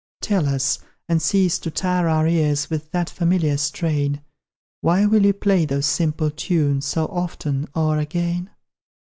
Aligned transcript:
Tell 0.19 0.47
us, 0.49 0.79
and 1.07 1.21
cease 1.21 1.59
to 1.59 1.69
tire 1.69 2.07
our 2.07 2.27
ears 2.27 2.71
With 2.71 2.89
that 2.89 3.07
familiar 3.07 3.55
strain; 3.57 4.23
Why 4.79 5.05
will 5.05 5.23
you 5.27 5.33
play 5.33 5.65
those 5.65 5.85
simple 5.85 6.31
tunes 6.31 6.87
So 6.87 7.05
often 7.05 7.67
o'er 7.75 7.99
again? 7.99 8.49